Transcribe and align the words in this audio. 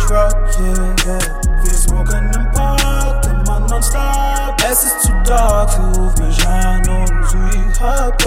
cash 0.00 0.10
rocking, 0.10 0.96
yeah. 1.06 1.40
Feel 1.62 2.04
the 2.04 2.50
park. 2.54 2.80
parking, 2.80 3.44
man, 3.46 3.66
non-stop. 3.66 4.60
Es 4.70 4.84
ist 4.84 5.12
dark, 5.24 5.70
ruf 5.96 6.16
mich 6.18 6.36
shine 6.36 6.90
und 6.90 7.28
sie 7.28 7.82
hat 7.82 8.22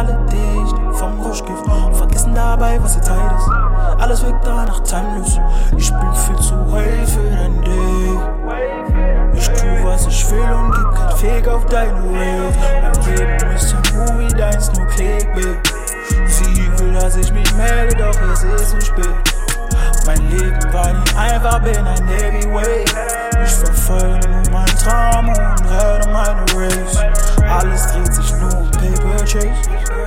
alle 0.00 0.18
dicht 0.30 0.76
vom 0.98 1.20
Rauschgift, 1.20 1.64
vergessen 1.92 2.34
dabei, 2.34 2.82
was 2.82 2.94
die 2.94 3.02
Zeit 3.02 3.32
ist. 3.36 3.50
Alles 3.98 4.24
wirkt 4.24 4.46
danach 4.46 4.80
timeless. 4.80 5.38
Ich 5.76 5.90
bin 5.90 6.14
viel 6.14 6.36
zu 6.36 6.54
hell 6.74 7.06
für 7.06 7.30
dein 7.30 7.60
Dick. 7.60 8.20
Ich 9.34 9.48
tu, 9.48 9.66
was 9.84 10.06
ich 10.06 10.30
will 10.30 10.40
und 10.40 10.72
gib 10.72 10.94
kein 10.94 11.16
Fake 11.16 11.48
auf 11.48 11.66
deine 11.66 12.02
Wave. 12.02 12.52
Mein 12.82 13.16
Leben 13.16 13.54
ist 13.54 13.74
ein 13.74 13.96
Movie, 13.96 14.28
deins 14.28 14.72
nur 14.72 14.86
Clickbait. 14.86 15.58
Sie 16.26 16.70
will, 16.78 16.94
dass 16.94 17.16
ich 17.16 17.30
mich 17.32 17.54
melde, 17.54 17.96
doch 17.96 18.32
es 18.32 18.42
ist 18.42 18.70
zu 18.70 18.80
spät. 18.80 19.14
Mein 20.06 20.30
Leben 20.30 20.72
war 20.72 20.92
nie 20.92 21.16
einfach, 21.16 21.60
bin 21.60 21.76
ein 21.76 22.08
Heavyweight. 22.08 22.94
Ich 23.44 23.50
Straight. 29.40 29.99